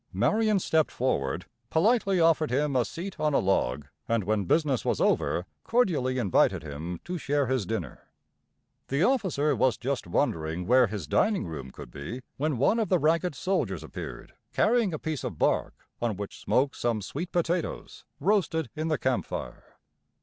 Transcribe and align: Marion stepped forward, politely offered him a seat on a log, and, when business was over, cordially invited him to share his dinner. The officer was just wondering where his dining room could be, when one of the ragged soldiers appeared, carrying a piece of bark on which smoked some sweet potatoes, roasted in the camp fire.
Marion 0.11 0.57
stepped 0.57 0.89
forward, 0.89 1.45
politely 1.69 2.19
offered 2.19 2.49
him 2.49 2.75
a 2.75 2.83
seat 2.85 3.19
on 3.19 3.35
a 3.35 3.37
log, 3.37 3.85
and, 4.07 4.23
when 4.23 4.45
business 4.45 4.83
was 4.83 4.99
over, 4.99 5.45
cordially 5.63 6.17
invited 6.17 6.63
him 6.63 6.99
to 7.05 7.19
share 7.19 7.45
his 7.45 7.67
dinner. 7.67 8.07
The 8.87 9.03
officer 9.03 9.55
was 9.55 9.77
just 9.77 10.07
wondering 10.07 10.65
where 10.65 10.87
his 10.87 11.05
dining 11.05 11.45
room 11.45 11.69
could 11.69 11.91
be, 11.91 12.21
when 12.37 12.57
one 12.57 12.79
of 12.79 12.89
the 12.89 12.97
ragged 12.97 13.35
soldiers 13.35 13.83
appeared, 13.83 14.33
carrying 14.53 14.91
a 14.91 14.97
piece 14.97 15.23
of 15.23 15.37
bark 15.37 15.75
on 16.01 16.15
which 16.17 16.39
smoked 16.39 16.77
some 16.77 17.03
sweet 17.03 17.31
potatoes, 17.31 18.03
roasted 18.19 18.71
in 18.75 18.87
the 18.87 18.97
camp 18.97 19.25
fire. 19.27 19.77